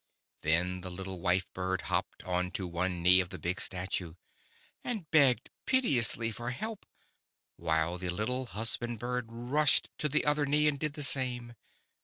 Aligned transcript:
Then 0.41 0.81
the 0.81 0.89
little 0.89 1.19
wife 1.19 1.53
bird 1.53 1.81
hopped 1.81 2.23
on 2.23 2.49
to 2.53 2.67
one 2.67 3.03
knee 3.03 3.19
of 3.21 3.29
the 3.29 3.37
big 3.37 3.61
Statue 3.61 4.15
and 4.83 5.07
begged 5.11 5.51
piteously 5.67 6.31
for 6.31 6.49
help, 6.49 6.87
while 7.55 7.99
the 7.99 8.09
little 8.09 8.47
husband 8.47 8.97
bird 8.97 9.27
rushed 9.29 9.89
to 9.99 10.09
the 10.09 10.25
other 10.25 10.47
knee 10.47 10.67
and 10.67 10.79
did 10.79 10.93
the 10.93 11.03
same. 11.03 11.53